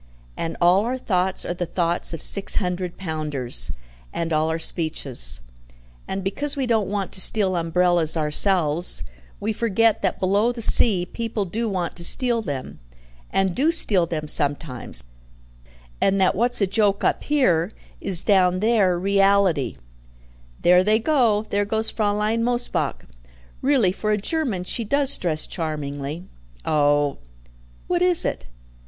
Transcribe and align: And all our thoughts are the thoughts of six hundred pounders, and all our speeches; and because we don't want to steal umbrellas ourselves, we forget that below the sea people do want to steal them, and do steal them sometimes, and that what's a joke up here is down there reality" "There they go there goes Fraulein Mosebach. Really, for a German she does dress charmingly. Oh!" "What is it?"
And 0.35 0.57
all 0.59 0.83
our 0.87 0.97
thoughts 0.97 1.45
are 1.45 1.53
the 1.53 1.67
thoughts 1.67 2.11
of 2.11 2.23
six 2.23 2.55
hundred 2.55 2.97
pounders, 2.97 3.71
and 4.11 4.33
all 4.33 4.49
our 4.49 4.57
speeches; 4.57 5.41
and 6.07 6.23
because 6.23 6.57
we 6.57 6.65
don't 6.65 6.89
want 6.89 7.11
to 7.11 7.21
steal 7.21 7.55
umbrellas 7.55 8.17
ourselves, 8.17 9.03
we 9.39 9.53
forget 9.53 10.01
that 10.01 10.19
below 10.19 10.51
the 10.51 10.59
sea 10.63 11.05
people 11.05 11.45
do 11.45 11.69
want 11.69 11.95
to 11.97 12.03
steal 12.03 12.41
them, 12.41 12.79
and 13.31 13.53
do 13.53 13.69
steal 13.69 14.07
them 14.07 14.27
sometimes, 14.27 15.03
and 16.01 16.19
that 16.19 16.33
what's 16.33 16.61
a 16.61 16.65
joke 16.65 17.03
up 17.03 17.23
here 17.25 17.71
is 17.99 18.23
down 18.23 18.59
there 18.59 18.97
reality" 18.97 19.77
"There 20.63 20.83
they 20.83 20.97
go 20.97 21.45
there 21.51 21.63
goes 21.63 21.91
Fraulein 21.91 22.43
Mosebach. 22.43 23.05
Really, 23.61 23.91
for 23.91 24.09
a 24.11 24.17
German 24.17 24.63
she 24.63 24.83
does 24.83 25.15
dress 25.19 25.45
charmingly. 25.45 26.23
Oh!" 26.65 27.19
"What 27.87 28.01
is 28.01 28.25
it?" 28.25 28.47